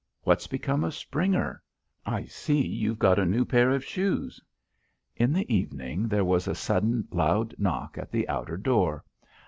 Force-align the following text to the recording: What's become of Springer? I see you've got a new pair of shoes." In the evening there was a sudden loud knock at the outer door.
What's 0.23 0.47
become 0.47 0.83
of 0.83 0.95
Springer? 0.95 1.61
I 2.07 2.25
see 2.25 2.59
you've 2.65 2.97
got 2.97 3.19
a 3.19 3.23
new 3.23 3.45
pair 3.45 3.69
of 3.69 3.85
shoes." 3.85 4.41
In 5.15 5.31
the 5.31 5.53
evening 5.55 6.07
there 6.07 6.25
was 6.25 6.47
a 6.47 6.55
sudden 6.55 7.07
loud 7.11 7.53
knock 7.59 7.99
at 7.99 8.11
the 8.11 8.27
outer 8.27 8.57
door. 8.57 9.05